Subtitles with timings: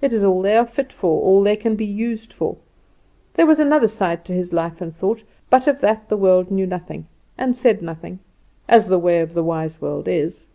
[0.00, 2.56] It is all they are fit for, all they can be used for.
[3.34, 6.68] There was another side to his life and thought; but of that the world knew
[6.68, 8.20] nothing, and said nothing,
[8.68, 10.46] as the way of the wise world is.